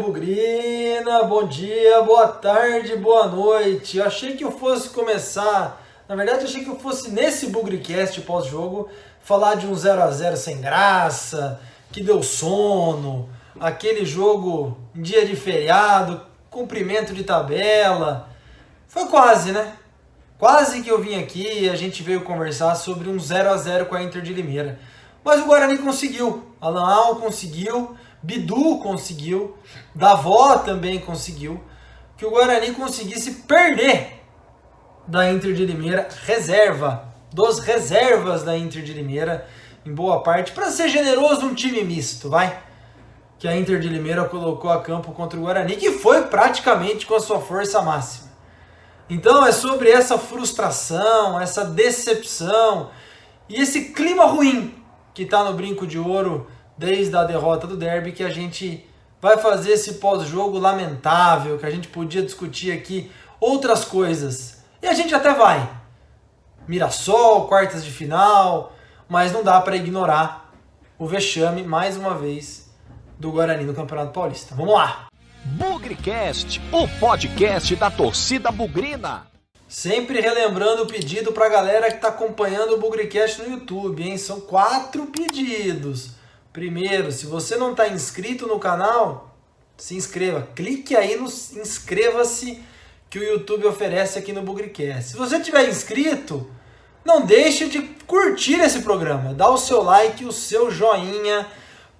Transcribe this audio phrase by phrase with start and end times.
[0.00, 3.98] Bugrina, bom dia, boa tarde, boa noite.
[3.98, 8.88] Eu achei que eu fosse começar, na verdade, achei que eu fosse nesse Bugricast pós-jogo
[9.20, 11.60] falar de um 0 a 0 sem graça,
[11.92, 13.28] que deu sono,
[13.60, 18.30] aquele jogo dia de feriado, cumprimento de tabela.
[18.88, 19.74] Foi quase, né?
[20.38, 23.84] Quase que eu vim aqui e a gente veio conversar sobre um 0 a 0
[23.84, 24.78] com a Inter de Limeira.
[25.22, 29.56] Mas o Guarani conseguiu, Alan Al conseguiu, Bidu conseguiu,
[29.94, 31.62] Davó também conseguiu,
[32.16, 34.22] que o Guarani conseguisse perder
[35.06, 39.46] da Inter de Limeira, reserva, dos reservas da Inter de Limeira,
[39.84, 42.62] em boa parte, para ser generoso, um time misto, vai?
[43.38, 47.14] Que a Inter de Limeira colocou a campo contra o Guarani, que foi praticamente com
[47.14, 48.28] a sua força máxima.
[49.08, 52.90] Então é sobre essa frustração, essa decepção
[53.48, 54.74] e esse clima ruim
[55.12, 56.46] que está no brinco de ouro
[56.80, 58.88] desde a derrota do derby, que a gente
[59.20, 64.64] vai fazer esse pós-jogo lamentável, que a gente podia discutir aqui outras coisas.
[64.80, 65.70] E a gente até vai.
[66.66, 68.74] Mirassol, quartas de final,
[69.06, 70.50] mas não dá para ignorar
[70.98, 72.70] o vexame, mais uma vez,
[73.18, 74.54] do Guarani no Campeonato Paulista.
[74.54, 75.08] Vamos lá!
[75.44, 79.26] Bugrecast, o podcast da torcida bugrina.
[79.68, 84.16] Sempre relembrando o pedido para a galera que está acompanhando o Bugrecast no YouTube, hein?
[84.16, 86.18] São quatro pedidos.
[86.52, 89.36] Primeiro, se você não está inscrito no canal,
[89.76, 90.48] se inscreva.
[90.54, 92.60] Clique aí no inscreva-se
[93.08, 95.10] que o YouTube oferece aqui no Bugrecast.
[95.10, 96.50] Se você tiver inscrito,
[97.04, 99.32] não deixe de curtir esse programa.
[99.32, 101.46] Dá o seu like, o seu joinha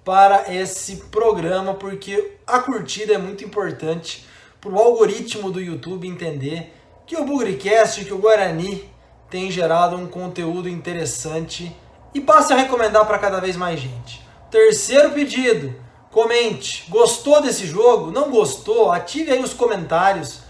[0.03, 4.25] para esse programa, porque a curtida é muito importante
[4.59, 6.73] para o algoritmo do YouTube entender
[7.07, 8.89] que o Bugrecast, que o Guarani
[9.29, 11.75] tem gerado um conteúdo interessante
[12.13, 14.30] e passe a recomendar para cada vez mais gente.
[14.51, 15.73] Terceiro pedido,
[16.11, 16.83] comente.
[16.89, 18.11] Gostou desse jogo?
[18.11, 18.91] Não gostou?
[18.91, 20.41] Ative aí os comentários.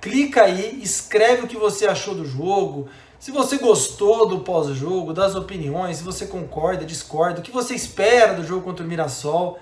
[0.00, 2.88] Clica aí, escreve o que você achou do jogo.
[3.18, 8.32] Se você gostou do pós-jogo, das opiniões, se você concorda, discorda, o que você espera
[8.32, 9.58] do jogo contra o Mirassol.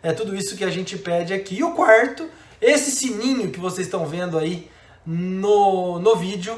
[0.00, 1.56] É tudo isso que a gente pede aqui.
[1.56, 2.28] E o quarto,
[2.60, 4.70] esse sininho que vocês estão vendo aí
[5.04, 6.56] no, no vídeo,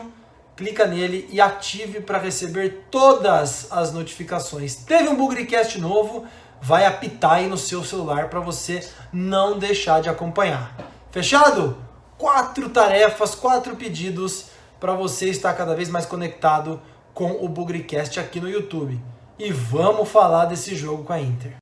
[0.55, 4.75] clica nele e ative para receber todas as notificações.
[4.75, 6.27] Teve um Bugrecast novo,
[6.63, 10.77] vai apitar aí no seu celular para você não deixar de acompanhar.
[11.11, 11.77] Fechado?
[12.17, 14.47] Quatro tarefas, quatro pedidos
[14.79, 16.81] para você estar cada vez mais conectado
[17.13, 19.01] com o Bugrecast aqui no YouTube.
[19.37, 21.57] E vamos falar desse jogo com a Inter.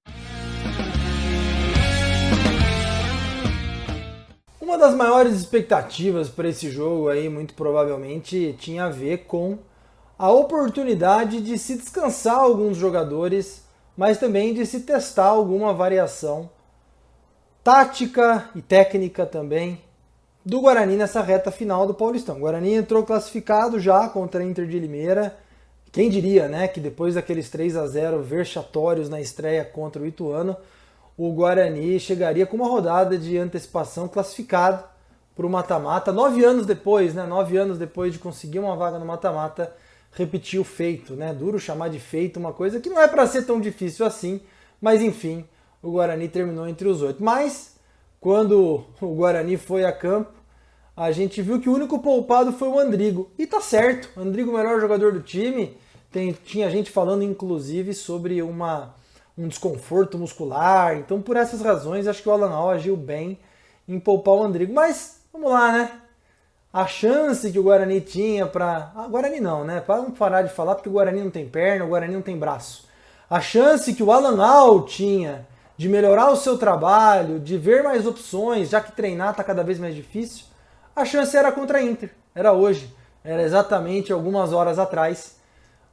[4.60, 9.59] Uma das maiores expectativas para esse jogo aí, muito provavelmente, tinha a ver com
[10.19, 13.65] a oportunidade de se descansar alguns jogadores,
[13.97, 16.51] mas também de se testar alguma variação
[17.62, 19.81] tática e técnica também
[20.45, 22.37] do Guarani nessa reta final do Paulistão.
[22.37, 25.37] O Guarani entrou classificado já contra a Inter de Limeira.
[25.93, 30.57] Quem diria, né, que depois daqueles 3 a 0 vexatórios na estreia contra o Ituano,
[31.17, 34.83] o Guarani chegaria com uma rodada de antecipação classificado
[35.37, 36.12] para o mata-mata.
[36.12, 37.27] Nove anos depois, né?
[37.27, 39.72] Nove anos depois de conseguir uma vaga no mata-mata,
[40.12, 41.32] repetir o feito, né?
[41.32, 44.41] Duro chamar de feito uma coisa que não é para ser tão difícil assim,
[44.81, 45.44] mas enfim,
[45.82, 47.22] o Guarani terminou entre os oito.
[47.22, 47.76] Mas
[48.21, 50.32] quando o Guarani foi a campo,
[50.97, 53.31] a gente viu que o único poupado foi o Andrigo.
[53.38, 55.76] E tá certo, Andrigo, o melhor jogador do time.
[56.10, 58.94] Tem, tinha gente falando inclusive sobre uma
[59.38, 60.98] um desconforto muscular.
[60.98, 63.38] Então, por essas razões, acho que o Alan Al agiu bem
[63.88, 64.72] em poupar o Andrigo.
[64.72, 66.00] Mas, vamos lá, né?
[66.73, 68.93] A chance que o Guarani tinha para.
[68.95, 69.81] Ah, Guarani não, né?
[69.81, 72.39] Para não parar de falar, porque o Guarani não tem perna, o Guarani não tem
[72.39, 72.89] braço.
[73.29, 78.07] A chance que o Alan Al tinha de melhorar o seu trabalho, de ver mais
[78.07, 80.45] opções, já que treinar está cada vez mais difícil,
[80.95, 82.11] a chance era contra a Inter.
[82.35, 82.95] Era hoje.
[83.25, 85.41] Era exatamente algumas horas atrás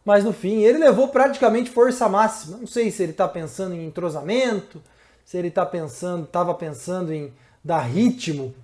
[0.07, 2.56] mas no fim ele levou praticamente força máxima.
[2.56, 4.81] Não sei se ele está pensando em entrosamento,
[5.25, 8.56] se ele está pensando, estava pensando em dar ritmo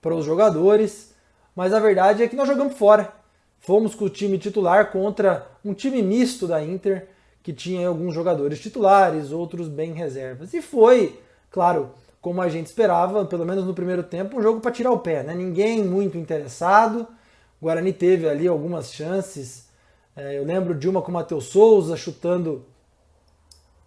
[0.00, 1.12] para os jogadores,
[1.56, 3.12] mas a verdade é que nós jogamos fora.
[3.58, 7.08] Fomos com o time titular contra um time misto da Inter,
[7.42, 10.54] que tinha alguns jogadores titulares, outros bem reservas.
[10.54, 11.18] E foi,
[11.50, 14.98] claro, como a gente esperava, pelo menos no primeiro tempo, um jogo para tirar o
[15.00, 15.24] pé.
[15.24, 15.34] Né?
[15.34, 17.08] Ninguém muito interessado.
[17.60, 19.66] O Guarani teve ali algumas chances
[20.16, 22.64] é, eu lembro de uma com o Matheus Souza chutando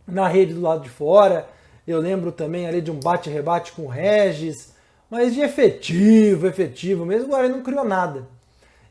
[0.06, 1.50] na rede do lado de fora.
[1.88, 4.76] Eu lembro também ali de um bate-rebate com o Regis.
[5.10, 8.28] Mas de efetivo, efetivo mesmo, o Guarani não criou nada.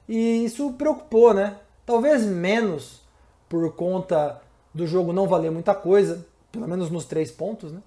[0.08, 1.56] E isso preocupou, né?
[1.86, 3.02] Talvez menos
[3.48, 4.40] por conta
[4.74, 7.80] do jogo não valer muita coisa, pelo menos nos três pontos, né?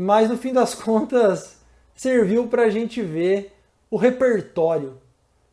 [0.00, 1.58] Mas no fim das contas,
[1.94, 3.52] serviu para a gente ver
[3.90, 4.98] o repertório,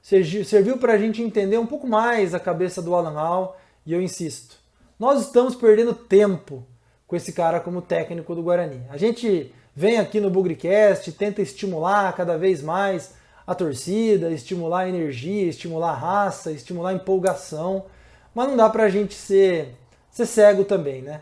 [0.02, 4.02] serviu para a gente entender um pouco mais a cabeça do Alan Al, e eu
[4.02, 4.58] insisto,
[5.00, 6.64] nós estamos perdendo tempo
[7.08, 8.84] com esse cara como técnico do Guarani.
[8.90, 13.14] A gente vem aqui no Bugricast, tenta estimular cada vez mais
[13.46, 17.86] a torcida, estimular a energia, estimular a raça, estimular a empolgação,
[18.34, 19.76] mas não dá para a gente ser,
[20.10, 21.22] ser cego também, né?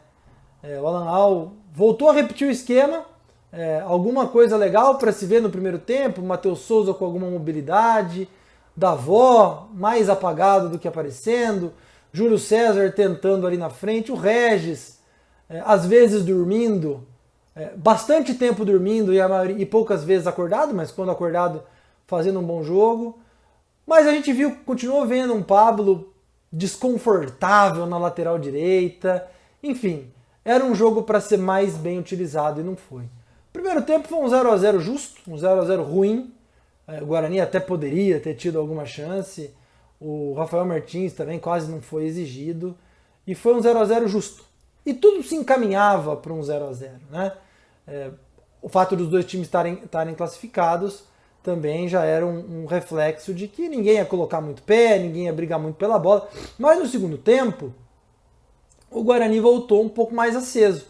[0.64, 3.06] É, o Alan Al voltou a repetir o esquema,
[3.52, 8.26] é, alguma coisa legal para se ver no primeiro tempo, Matheus Souza com alguma mobilidade,
[8.74, 11.74] Davó mais apagado do que aparecendo,
[12.14, 14.98] Júlio César tentando ali na frente, o Regis
[15.50, 17.06] é, às vezes dormindo,
[17.78, 21.64] bastante tempo dormindo e, maioria, e poucas vezes acordado, mas quando acordado
[22.06, 23.20] fazendo um bom jogo.
[23.86, 26.14] Mas a gente viu, continuou vendo um Pablo
[26.52, 29.26] desconfortável na lateral direita.
[29.62, 30.12] Enfim,
[30.44, 33.04] era um jogo para ser mais bem utilizado e não foi.
[33.54, 36.34] Primeiro tempo foi um 0 a 0 justo, um 0 a 0 ruim.
[36.88, 39.54] É, o Guarani até poderia ter tido alguma chance.
[40.00, 42.76] O Rafael Martins também quase não foi exigido.
[43.26, 44.44] E foi um 0 a 0 justo.
[44.86, 47.32] E tudo se encaminhava para um 0 a 0 né?
[47.88, 48.10] É,
[48.62, 51.04] o fato dos dois times estarem classificados
[51.46, 55.34] também já era um, um, reflexo de que ninguém ia colocar muito pé, ninguém ia
[55.34, 56.28] brigar muito pela bola.
[56.58, 57.72] Mas no segundo tempo,
[58.90, 60.88] o Guarani voltou um pouco mais aceso.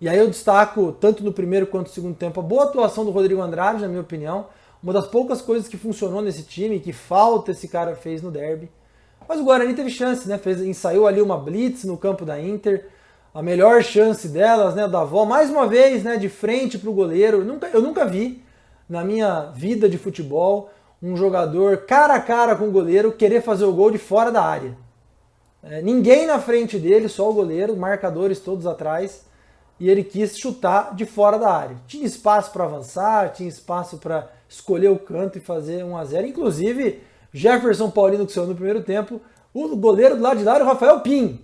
[0.00, 3.10] E aí eu destaco, tanto no primeiro quanto no segundo tempo, a boa atuação do
[3.10, 4.46] Rodrigo Andrade, na minha opinião.
[4.82, 8.70] Uma das poucas coisas que funcionou nesse time, que falta esse cara fez no derby.
[9.28, 10.38] Mas o Guarani teve chance, né?
[10.38, 12.88] Fez, ensaiou ali uma blitz no campo da Inter.
[13.34, 14.86] A melhor chance delas, né?
[14.86, 16.16] Da avó, mais uma vez, né?
[16.16, 17.38] De frente para o goleiro.
[17.38, 18.42] Eu nunca, eu nunca vi
[18.88, 20.70] na minha vida de futebol
[21.02, 24.44] um jogador cara a cara com o goleiro querer fazer o gol de fora da
[24.44, 24.76] área.
[25.62, 29.24] É, ninguém na frente dele, só o goleiro, marcadores todos atrás
[29.82, 31.76] e ele quis chutar de fora da área.
[31.88, 36.26] Tinha espaço para avançar, tinha espaço para escolher o canto e fazer 1 a 0
[36.28, 37.00] Inclusive,
[37.32, 39.20] Jefferson Paulino, que saiu no primeiro tempo,
[39.52, 41.40] o goleiro do lado de lá era o Rafael Pim.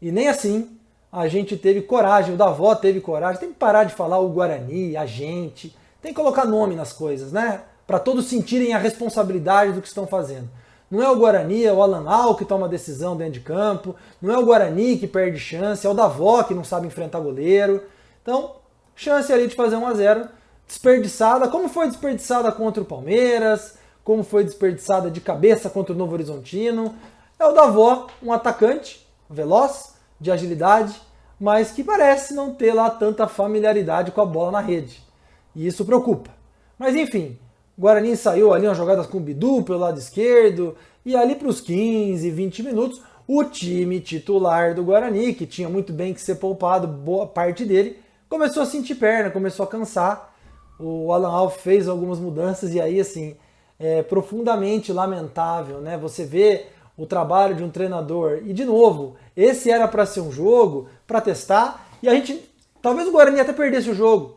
[0.00, 0.75] E nem assim
[1.16, 3.40] a gente teve coragem, o Davó teve coragem.
[3.40, 5.74] Tem que parar de falar o Guarani, a gente.
[6.02, 7.62] Tem que colocar nome nas coisas, né?
[7.86, 10.46] Para todos sentirem a responsabilidade do que estão fazendo.
[10.90, 13.96] Não é o Guarani, é o Alan Al que toma decisão dentro de campo.
[14.20, 17.82] Não é o Guarani que perde chance, é o Davó que não sabe enfrentar goleiro.
[18.20, 18.56] Então,
[18.94, 20.28] chance ali de fazer 1 a 0
[20.66, 26.12] desperdiçada, como foi desperdiçada contra o Palmeiras, como foi desperdiçada de cabeça contra o Novo
[26.12, 26.94] Horizontino.
[27.38, 31.05] É o Davó, um atacante veloz, de agilidade,
[31.40, 35.02] mas que parece não ter lá tanta familiaridade com a bola na rede.
[35.54, 36.30] E isso preocupa.
[36.78, 37.38] Mas enfim,
[37.78, 41.60] Guarani saiu ali umas jogadas com o Bidu pelo lado esquerdo, e ali para os
[41.60, 46.86] 15, 20 minutos, o time titular do Guarani, que tinha muito bem que ser poupado,
[46.86, 47.98] boa parte dele,
[48.28, 50.34] começou a sentir perna, começou a cansar.
[50.78, 53.36] O Alan Alf fez algumas mudanças e aí, assim,
[53.78, 55.96] é profundamente lamentável, né?
[55.98, 56.66] Você vê
[56.96, 58.40] o trabalho de um treinador.
[58.44, 62.50] E, de novo, esse era para ser um jogo para testar e a gente.
[62.80, 64.36] Talvez o Guarani até perdesse o jogo,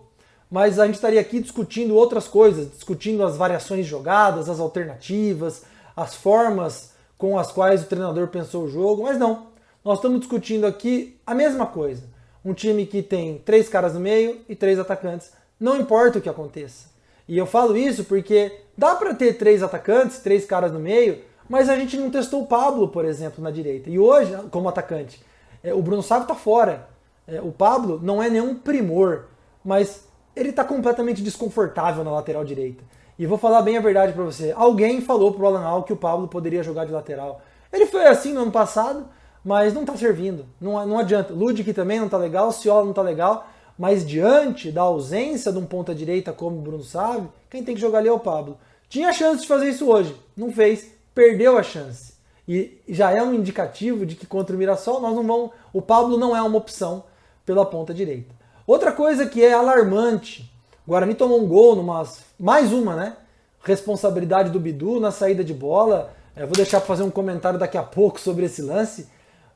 [0.50, 5.64] mas a gente estaria aqui discutindo outras coisas, discutindo as variações jogadas, as alternativas,
[5.96, 9.48] as formas com as quais o treinador pensou o jogo, mas não.
[9.86, 12.04] Nós estamos discutindo aqui a mesma coisa.
[12.44, 15.32] Um time que tem três caras no meio e três atacantes.
[15.60, 16.88] Não importa o que aconteça.
[17.28, 21.68] E eu falo isso porque dá para ter três atacantes, três caras no meio, mas
[21.68, 23.90] a gente não testou o Pablo, por exemplo, na direita.
[23.90, 25.20] E hoje, como atacante,
[25.64, 26.88] é, o Bruno Sávio está fora.
[27.28, 29.26] É, o Pablo não é nenhum primor,
[29.66, 32.84] mas ele está completamente desconfortável na lateral direita.
[33.18, 34.54] E vou falar bem a verdade para você.
[34.56, 37.42] Alguém falou pro Alan Al que o Pablo poderia jogar de lateral.
[37.74, 39.08] Ele foi assim no ano passado,
[39.44, 40.46] mas não está servindo.
[40.62, 41.34] Não, não adianta.
[41.34, 43.48] Ludic também não está legal, Ciola não está legal.
[43.78, 47.82] Mas diante da ausência de um ponta direita como o Bruno Sávio, quem tem que
[47.82, 48.58] jogar ali é o Pablo.
[48.88, 52.14] Tinha chance de fazer isso hoje, não fez, perdeu a chance.
[52.48, 56.18] E já é um indicativo de que contra o Mirassol nós não vamos, o Pablo
[56.18, 57.04] não é uma opção
[57.46, 58.34] pela ponta direita.
[58.66, 60.50] Outra coisa que é alarmante,
[60.88, 62.08] o Guarani tomou um gol numa
[62.40, 63.18] mais uma, né?
[63.62, 66.14] Responsabilidade do Bidu na saída de bola.
[66.38, 69.10] Eu vou deixar para fazer um comentário daqui a pouco sobre esse lance,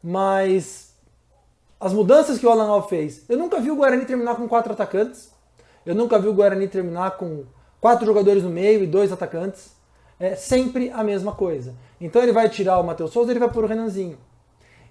[0.03, 0.93] mas
[1.79, 4.73] as mudanças que o Alan Al fez, eu nunca vi o Guarani terminar com quatro
[4.73, 5.31] atacantes.
[5.85, 7.45] Eu nunca vi o Guarani terminar com
[7.79, 9.72] quatro jogadores no meio e dois atacantes.
[10.25, 11.73] É sempre a mesma coisa.
[11.99, 14.17] Então ele vai tirar o Matheus Souza, ele vai pôr o Renanzinho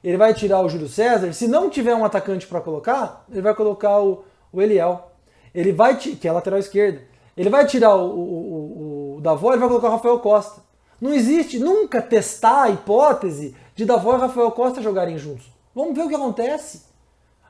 [0.03, 1.33] ele vai tirar o Júlio César.
[1.33, 5.11] Se não tiver um atacante para colocar, ele vai colocar o, o Eliel.
[5.55, 7.03] Ele vai, que é lateral esquerda.
[7.37, 10.61] Ele vai tirar o, o, o, o Davó e vai colocar o Rafael Costa.
[11.01, 15.51] Não existe nunca testar a hipótese de Davó e Rafael Costa jogarem juntos.
[15.75, 16.83] Vamos ver o que acontece.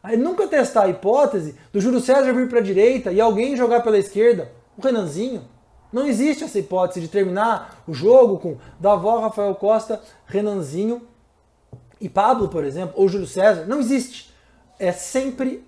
[0.02, 3.82] Aí nunca testar a hipótese do Júlio César vir para a direita e alguém jogar
[3.82, 4.52] pela esquerda.
[4.76, 5.44] o Renanzinho.
[5.92, 11.02] Não existe essa hipótese de terminar o jogo com Davó, Rafael Costa, Renanzinho
[12.00, 13.66] e Pablo, por exemplo, ou Júlio César.
[13.66, 14.32] Não existe.
[14.78, 15.64] É sempre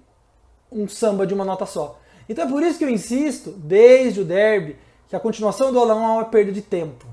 [0.73, 2.01] um samba de uma nota só.
[2.29, 4.77] Então é por isso que eu insisto, desde o derby,
[5.09, 7.07] que a continuação do alemão é uma perda de tempo.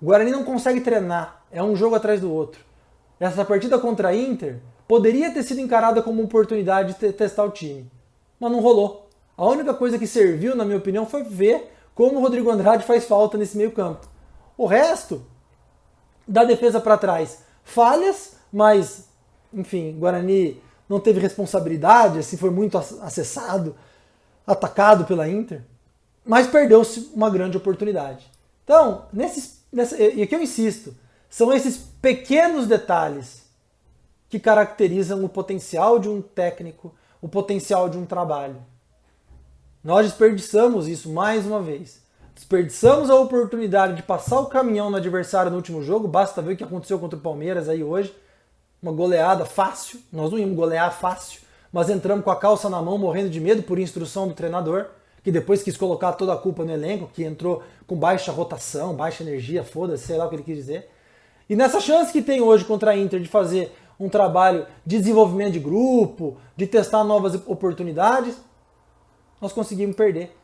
[0.00, 2.60] O Guarani não consegue treinar, é um jogo atrás do outro.
[3.18, 7.50] Essa partida contra a Inter poderia ter sido encarada como uma oportunidade de testar o
[7.50, 7.90] time,
[8.38, 9.08] mas não rolou.
[9.36, 13.04] A única coisa que serviu, na minha opinião, foi ver como o Rodrigo Andrade faz
[13.04, 14.08] falta nesse meio-campo.
[14.56, 15.24] O resto,
[16.26, 19.08] da defesa para trás, falhas, mas,
[19.52, 23.74] enfim, Guarani não teve responsabilidade, assim, foi muito acessado,
[24.46, 25.62] atacado pela Inter,
[26.24, 28.30] mas perdeu-se uma grande oportunidade.
[28.64, 30.94] Então, nesses, nessa, e aqui eu insisto,
[31.28, 33.44] são esses pequenos detalhes
[34.28, 38.56] que caracterizam o potencial de um técnico, o potencial de um trabalho.
[39.84, 42.02] Nós desperdiçamos isso mais uma vez.
[42.34, 46.56] Desperdiçamos a oportunidade de passar o caminhão no adversário no último jogo, basta ver o
[46.56, 48.16] que aconteceu contra o Palmeiras aí hoje.
[48.82, 52.96] Uma goleada fácil, nós não íamos golear fácil, mas entramos com a calça na mão,
[52.96, 54.86] morrendo de medo por instrução do treinador,
[55.22, 59.22] que depois quis colocar toda a culpa no elenco, que entrou com baixa rotação, baixa
[59.22, 60.88] energia, foda-se, sei lá o que ele quis dizer.
[61.46, 65.52] E nessa chance que tem hoje contra a Inter de fazer um trabalho de desenvolvimento
[65.52, 68.34] de grupo, de testar novas oportunidades,
[69.44, 70.34] nós conseguimos perder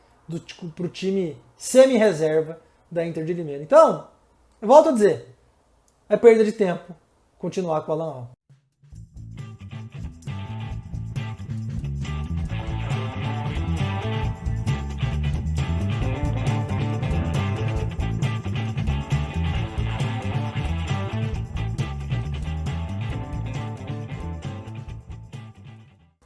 [0.75, 3.63] para o time semi-reserva da Inter de Limeira.
[3.63, 4.07] Então,
[4.61, 5.35] eu volto a dizer,
[6.07, 6.95] é perda de tempo
[7.39, 8.31] continuar com o Alan Al.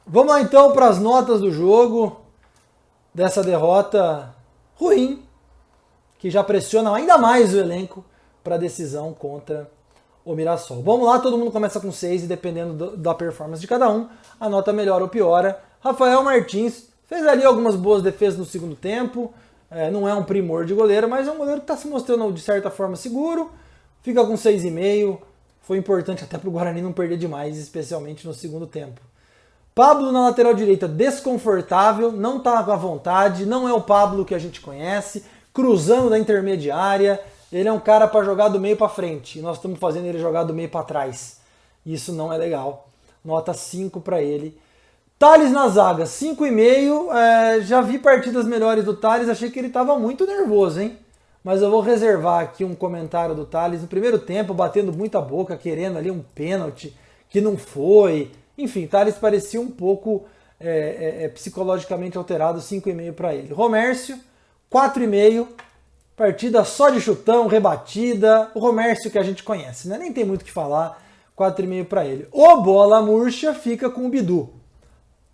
[0.06, 2.25] Vamos lá então para as notas do jogo
[3.16, 4.34] dessa derrota
[4.74, 5.24] ruim,
[6.18, 8.04] que já pressiona ainda mais o elenco
[8.44, 9.70] para a decisão contra
[10.22, 10.82] o Mirassol.
[10.82, 14.06] Vamos lá, todo mundo começa com 6 e dependendo do, da performance de cada um,
[14.38, 15.58] a nota melhora ou piora.
[15.80, 19.32] Rafael Martins fez ali algumas boas defesas no segundo tempo,
[19.70, 22.30] é, não é um primor de goleiro, mas é um goleiro que está se mostrando
[22.30, 23.50] de certa forma seguro,
[24.02, 25.18] fica com 6,5,
[25.62, 29.00] foi importante até para o Guarani não perder demais, especialmente no segundo tempo.
[29.76, 34.38] Pablo na lateral direita desconfortável, não com a vontade, não é o Pablo que a
[34.38, 37.20] gente conhece, cruzando da intermediária.
[37.52, 40.18] Ele é um cara para jogar do meio para frente e nós estamos fazendo ele
[40.18, 41.40] jogar do meio para trás.
[41.84, 42.88] Isso não é legal.
[43.22, 44.58] Nota 5 para ele.
[45.18, 47.14] Thales na zaga, 5,5.
[47.14, 50.96] É, já vi partidas melhores do Thales, achei que ele estava muito nervoso, hein?
[51.44, 53.82] Mas eu vou reservar aqui um comentário do Thales.
[53.82, 56.96] No primeiro tempo, batendo muita boca, querendo ali um pênalti
[57.28, 58.32] que não foi.
[58.56, 60.24] Enfim, Thales parecia um pouco
[60.58, 63.52] é, é, é psicologicamente alterado, 5,5 para ele.
[63.52, 64.18] Romércio,
[64.72, 65.48] 4,5.
[66.16, 68.50] Partida só de chutão, rebatida.
[68.54, 69.98] O Romércio que a gente conhece, né?
[69.98, 71.02] Nem tem muito o que falar.
[71.36, 72.26] 4,5 para ele.
[72.32, 74.48] O Bola Murcha fica com o Bidu.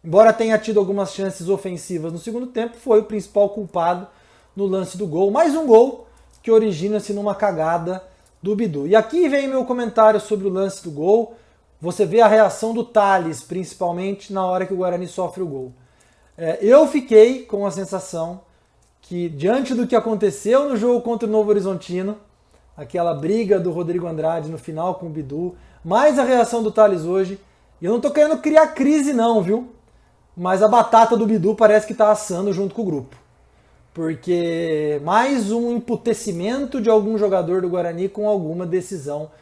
[0.05, 4.09] Embora tenha tido algumas chances ofensivas no segundo tempo, foi o principal culpado
[4.57, 5.31] no lance do gol.
[5.31, 6.09] Mais um gol
[6.43, 8.03] que origina-se numa cagada
[8.43, 8.89] do Bidu.
[8.89, 11.37] E aqui vem meu comentário sobre o lance do gol.
[11.83, 15.73] Você vê a reação do Thales, principalmente na hora que o Guarani sofre o gol.
[16.39, 18.43] É, eu fiquei com a sensação
[19.01, 22.19] que, diante do que aconteceu no jogo contra o Novo Horizontino,
[22.77, 27.03] aquela briga do Rodrigo Andrade no final com o Bidu, mais a reação do Thales
[27.03, 27.37] hoje,
[27.81, 29.69] e eu não estou querendo criar crise não, viu?
[30.37, 33.17] Mas a batata do Bidu parece que está assando junto com o grupo.
[33.93, 39.33] Porque mais um emputecimento de algum jogador do Guarani com alguma decisão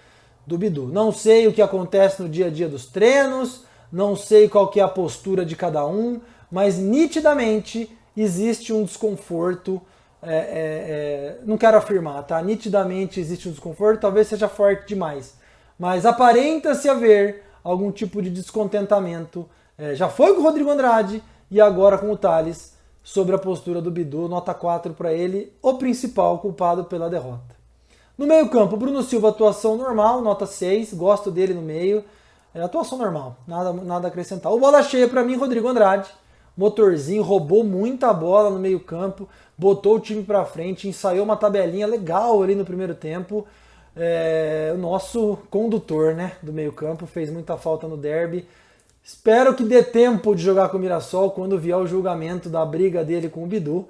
[0.51, 0.89] do Bidu.
[0.89, 4.81] Não sei o que acontece no dia a dia dos treinos, não sei qual que
[4.81, 9.81] é a postura de cada um, mas nitidamente existe um desconforto.
[10.21, 12.43] É, é, é, não quero afirmar, tá?
[12.43, 15.35] Nitidamente existe um desconforto, talvez seja forte demais,
[15.79, 19.49] mas aparenta-se haver algum tipo de descontentamento.
[19.79, 23.81] É, já foi com o Rodrigo Andrade e agora com o Thales sobre a postura
[23.81, 27.60] do Bidu, nota 4 para ele, o principal culpado pela derrota.
[28.21, 32.05] No meio-campo, Bruno Silva, atuação normal, nota 6, gosto dele no meio.
[32.55, 34.53] É, atuação normal, nada, nada a acrescentar.
[34.53, 36.11] O bola cheia para mim, Rodrigo Andrade.
[36.55, 42.43] Motorzinho, roubou muita bola no meio-campo, botou o time para frente, ensaiou uma tabelinha legal
[42.43, 43.47] ali no primeiro tempo.
[43.97, 48.47] É, o nosso condutor né, do meio-campo fez muita falta no derby.
[49.03, 53.03] Espero que dê tempo de jogar com o Mirassol quando vier o julgamento da briga
[53.03, 53.89] dele com o Bidu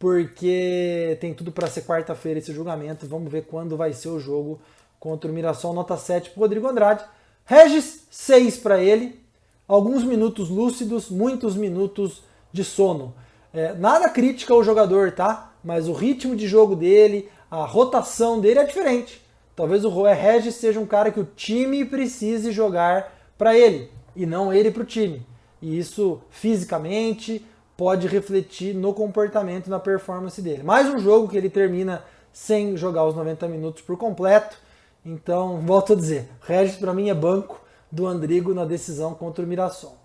[0.00, 3.06] porque tem tudo para ser quarta-feira esse julgamento.
[3.06, 4.58] Vamos ver quando vai ser o jogo
[4.98, 5.74] contra o Mirassol.
[5.74, 7.04] Nota 7 para Rodrigo Andrade.
[7.44, 9.20] Regis, 6 para ele.
[9.68, 13.14] Alguns minutos lúcidos, muitos minutos de sono.
[13.52, 15.52] É, nada crítica ao jogador, tá?
[15.62, 19.20] Mas o ritmo de jogo dele, a rotação dele é diferente.
[19.54, 24.24] Talvez o Roé Regis seja um cara que o time precise jogar para ele e
[24.24, 25.26] não ele para o time.
[25.60, 27.44] E isso fisicamente
[27.80, 30.62] pode refletir no comportamento na performance dele.
[30.62, 34.58] Mais um jogo que ele termina sem jogar os 90 minutos por completo.
[35.02, 37.58] Então, volto a dizer, Regis para mim é banco
[37.90, 39.96] do Andrigo na decisão contra o Mirassol.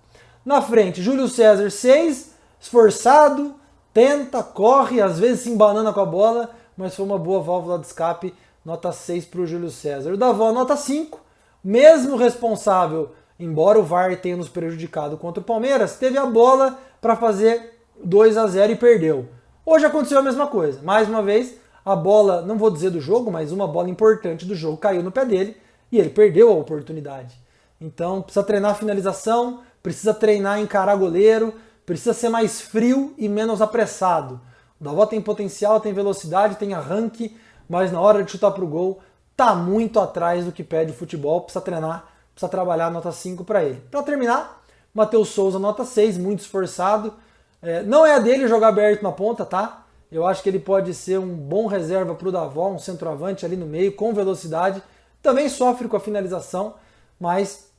[0.46, 3.56] Na frente, Júlio César 6, esforçado,
[3.94, 7.88] tenta, corre, às vezes se embanana com a bola, mas foi uma boa válvula de
[7.88, 10.14] escape, nota 6 para o Júlio César.
[10.14, 11.20] O Davó, nota 5,
[11.62, 17.16] mesmo responsável, embora o VAR tenha nos prejudicado contra o Palmeiras, teve a bola para
[17.16, 19.28] fazer 2 a 0 e perdeu.
[19.66, 20.82] Hoje aconteceu a mesma coisa.
[20.82, 24.56] Mais uma vez, a bola, não vou dizer do jogo, mas uma bola importante do
[24.56, 25.58] jogo caiu no pé dele
[25.92, 27.36] e ele perdeu a oportunidade.
[27.80, 31.54] Então precisa treinar a finalização, precisa treinar encarar goleiro,
[31.86, 34.42] precisa ser mais frio e menos apressado.
[34.80, 37.38] O Davó tem potencial, tem velocidade, tem arranque,
[37.70, 39.00] mas na hora de chutar para o gol
[39.36, 43.64] tá muito atrás do que pede o futebol, precisa treinar, precisa trabalhar nota 5 para
[43.64, 43.82] ele.
[43.90, 44.62] Para terminar,
[44.94, 47.14] Matheus Souza nota 6, muito esforçado.
[47.62, 49.86] É, não é a dele jogar aberto na ponta, tá?
[50.12, 53.56] Eu acho que ele pode ser um bom reserva para o Davó, um centroavante ali
[53.56, 54.84] no meio, com velocidade.
[55.22, 56.76] Também sofre com a finalização,
[57.20, 57.72] mas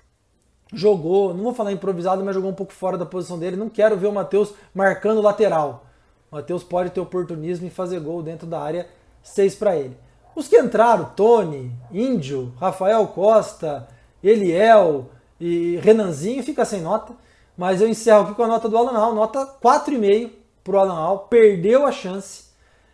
[0.73, 3.57] jogou, não vou falar improvisado, mas jogou um pouco fora da posição dele.
[3.57, 5.87] Não quero ver o Matheus marcando lateral.
[6.31, 8.89] O Matheus pode ter oportunismo e fazer gol dentro da área,
[9.23, 9.97] seis para ele.
[10.35, 13.89] Os que entraram, Tony, Índio, Rafael Costa,
[14.23, 17.15] Eliel e Renanzinho, fica sem nota.
[17.57, 20.31] Mas eu encerro aqui com a nota do Alan Al, nota 4,5
[20.63, 21.19] para o Alan Al.
[21.21, 22.47] Perdeu a chance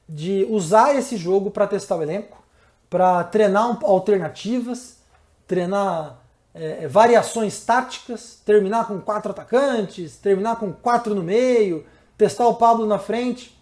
[0.08, 2.42] de usar esse jogo para testar o elenco,
[2.88, 4.98] para treinar alternativas,
[5.46, 6.22] treinar
[6.54, 11.84] é, é, variações táticas, terminar com quatro atacantes, terminar com quatro no meio,
[12.16, 13.58] testar o Pablo na frente.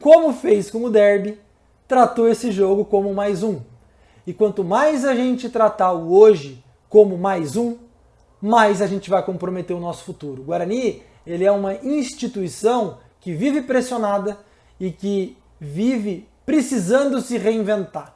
[0.00, 1.40] Como fez com o Derby,
[1.88, 3.60] tratou esse jogo como mais um.
[4.26, 6.63] E quanto mais a gente tratar o hoje
[6.94, 7.76] como mais um,
[8.40, 10.42] mais a gente vai comprometer o nosso futuro.
[10.42, 14.38] O Guarani, ele é uma instituição que vive pressionada
[14.78, 18.14] e que vive precisando se reinventar.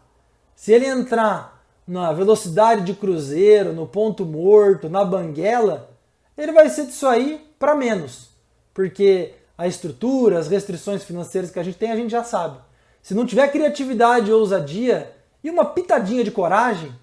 [0.54, 5.90] Se ele entrar na velocidade de cruzeiro, no ponto morto, na banguela,
[6.36, 8.28] ele vai ser disso aí para menos.
[8.72, 12.60] Porque a estrutura, as restrições financeiras que a gente tem, a gente já sabe.
[13.02, 15.12] Se não tiver criatividade ou ousadia
[15.42, 16.94] e uma pitadinha de coragem,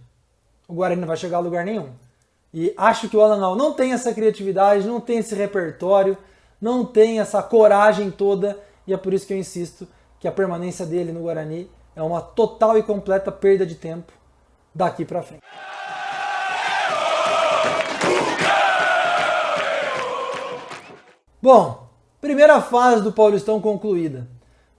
[0.67, 1.89] o Guarani não vai chegar a lugar nenhum.
[2.53, 6.17] E acho que o Alanal não tem essa criatividade, não tem esse repertório,
[6.61, 9.87] não tem essa coragem toda, e é por isso que eu insisto
[10.19, 14.13] que a permanência dele no Guarani é uma total e completa perda de tempo
[14.73, 15.43] daqui para frente.
[21.41, 21.87] Bom,
[22.19, 24.27] primeira fase do Paulistão concluída.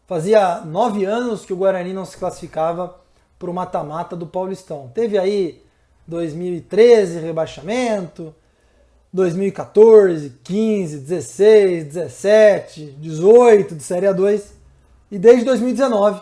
[0.07, 2.99] Fazia nove anos que o Guarani não se classificava
[3.39, 4.91] para o mata-mata do Paulistão.
[4.95, 5.65] Teve aí
[6.07, 8.35] 2013 rebaixamento,
[9.13, 14.43] 2014, 15, 16, 17, 18 de Série A2
[15.11, 16.21] e desde 2019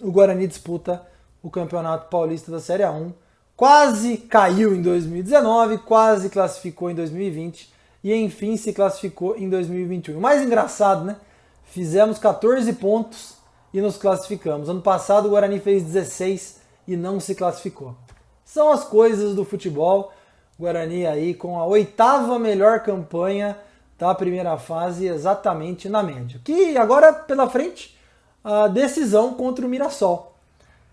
[0.00, 1.06] o Guarani disputa
[1.42, 3.12] o Campeonato Paulista da Série A1.
[3.56, 7.70] Quase caiu em 2019, quase classificou em 2020
[8.02, 10.16] e enfim se classificou em 2021.
[10.16, 11.16] O mais engraçado, né?
[11.64, 13.34] Fizemos 14 pontos
[13.72, 14.68] e nos classificamos.
[14.68, 17.94] Ano passado o Guarani fez 16 e não se classificou.
[18.44, 20.12] São as coisas do futebol.
[20.58, 23.56] Guarani aí com a oitava melhor campanha
[23.98, 26.40] da primeira fase, exatamente na média.
[26.44, 27.96] Que agora pela frente
[28.42, 30.34] a decisão contra o Mirassol.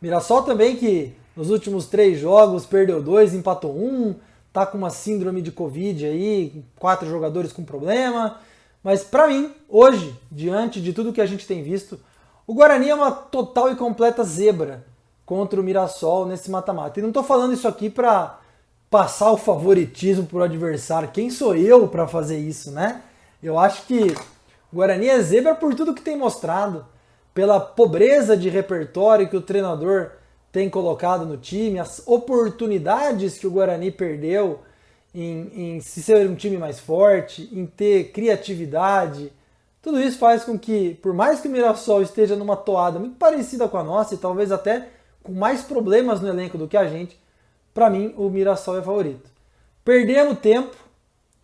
[0.01, 4.15] Mirassol também que nos últimos três jogos perdeu dois, empatou um,
[4.51, 8.39] tá com uma síndrome de Covid aí, quatro jogadores com problema.
[8.83, 11.99] Mas para mim, hoje, diante de tudo que a gente tem visto,
[12.45, 14.85] o Guarani é uma total e completa zebra
[15.27, 16.97] contra o Mirassol nesse mata-mata.
[16.97, 18.39] E não estou falando isso aqui para
[18.89, 21.09] passar o favoritismo pro adversário.
[21.09, 23.01] Quem sou eu para fazer isso, né?
[23.43, 24.15] Eu acho que
[24.71, 26.85] o Guarani é zebra por tudo que tem mostrado
[27.33, 30.11] pela pobreza de repertório que o treinador
[30.49, 34.61] tem colocado no time, as oportunidades que o Guarani perdeu
[35.13, 39.33] em, em se ser um time mais forte, em ter criatividade.
[39.81, 43.67] Tudo isso faz com que, por mais que o Mirassol esteja numa toada muito parecida
[43.67, 44.95] com a nossa e talvez até
[45.27, 47.19] com mais problemas no elenco do que a gente,
[47.73, 49.29] para mim o Mirassol é favorito.
[49.83, 50.75] Perdemos tempo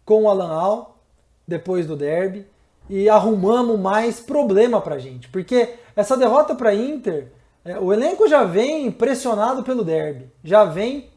[0.06, 0.98] com o Alan Al
[1.46, 2.48] depois do derby
[2.90, 7.28] e arrumamos mais problema pra gente, porque essa derrota para Inter,
[7.66, 11.10] é, o elenco já vem pressionado pelo derby, já vem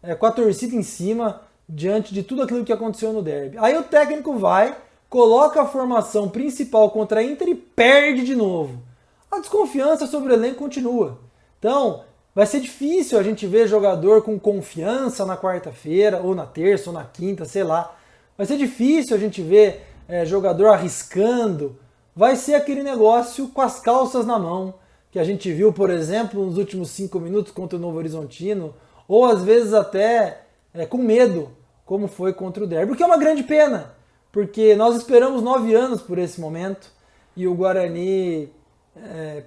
[0.00, 3.58] é, com a torcida em cima diante de tudo aquilo que aconteceu no derby.
[3.58, 4.76] Aí o técnico vai
[5.08, 8.80] coloca a formação principal contra a Inter e perde de novo.
[9.28, 11.18] A desconfiança sobre o elenco continua.
[11.60, 16.88] Então, vai ser difícil a gente ver jogador com confiança na quarta-feira, ou na terça,
[16.88, 17.94] ou na quinta, sei lá.
[18.36, 21.78] Vai ser difícil a gente ver é, jogador arriscando.
[22.16, 24.74] Vai ser aquele negócio com as calças na mão,
[25.10, 28.74] que a gente viu, por exemplo, nos últimos cinco minutos contra o Novo Horizontino,
[29.06, 30.40] ou às vezes até
[30.72, 31.50] é, com medo,
[31.84, 33.92] como foi contra o Derby, o que é uma grande pena,
[34.32, 36.90] porque nós esperamos nove anos por esse momento
[37.36, 38.50] e o Guarani
[38.96, 39.42] é,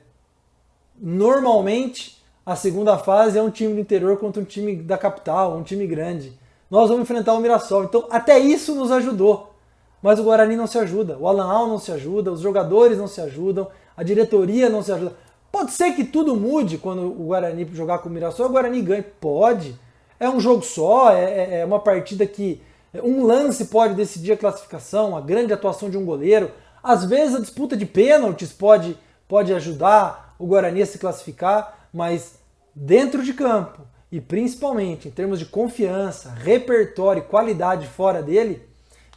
[1.05, 5.61] normalmente a segunda fase é um time do interior contra um time da capital, um
[5.61, 6.31] time grande.
[6.71, 9.53] Nós vamos enfrentar o Mirassol, então até isso nos ajudou.
[10.01, 13.07] Mas o Guarani não se ajuda, o Alan Al não se ajuda, os jogadores não
[13.07, 15.13] se ajudam, a diretoria não se ajuda.
[15.51, 19.03] Pode ser que tudo mude quando o Guarani jogar com o Mirassol, o Guarani ganhe.
[19.03, 19.77] Pode.
[20.19, 22.61] É um jogo só, é, é, é uma partida que
[23.03, 26.49] um lance pode decidir a classificação, a grande atuação de um goleiro.
[26.81, 32.35] Às vezes a disputa de pênaltis pode, pode ajudar o Guarani a se classificar, mas
[32.75, 38.61] dentro de campo e principalmente em termos de confiança, repertório e qualidade fora dele,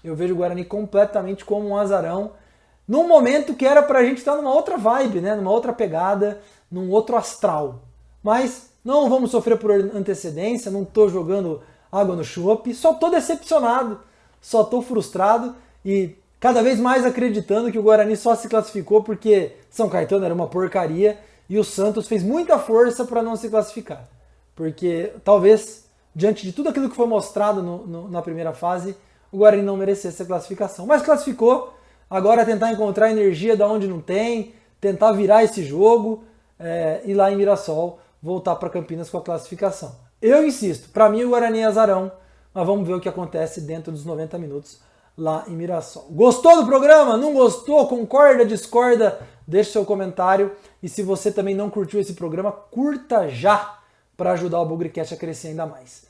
[0.02, 2.33] eu vejo o Guarani completamente como um azarão
[2.87, 5.35] num momento que era pra gente estar numa outra vibe, né?
[5.35, 7.83] Numa outra pegada, num outro astral.
[8.22, 14.00] Mas não vamos sofrer por antecedência, não tô jogando água no chope, só tô decepcionado,
[14.40, 16.14] só tô frustrado e
[16.46, 20.46] cada vez mais acreditando que o Guarani só se classificou porque São Caetano era uma
[20.46, 24.09] porcaria e o Santos fez muita força para não se classificar.
[24.54, 28.96] Porque talvez, diante de tudo aquilo que foi mostrado no, no, na primeira fase,
[29.32, 30.87] o Guarani não merecesse a classificação.
[30.87, 31.74] Mas classificou,
[32.09, 36.22] Agora é tentar encontrar energia da onde não tem, tentar virar esse jogo
[36.61, 39.96] é, e lá em Mirassol voltar para Campinas com a classificação.
[40.22, 42.12] Eu insisto, para mim o Guarani é azarão,
[42.54, 44.78] mas vamos ver o que acontece dentro dos 90 minutos
[45.16, 46.07] lá em Mirassol.
[46.11, 47.16] Gostou do programa?
[47.16, 47.87] Não gostou?
[47.87, 49.20] Concorda, discorda?
[49.46, 50.52] Deixe seu comentário
[50.83, 53.79] e se você também não curtiu esse programa, curta já
[54.16, 56.07] para ajudar o Bugrecast a crescer ainda mais.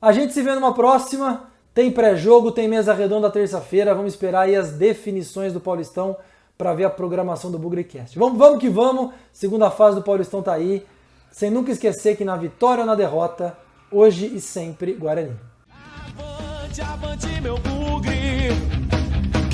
[0.00, 1.50] A gente se vê numa próxima.
[1.74, 3.94] Tem pré-jogo, tem mesa redonda terça-feira.
[3.94, 6.16] Vamos esperar aí as definições do Paulistão
[6.56, 8.18] para ver a programação do Bugrecast.
[8.18, 9.12] Vamos, vamos que vamos.
[9.32, 10.84] Segunda fase do Paulistão tá aí.
[11.30, 13.56] Sem nunca esquecer que na vitória ou na derrota,
[13.92, 15.36] hoje e sempre Guarani.
[15.70, 17.56] Avante, avante, meu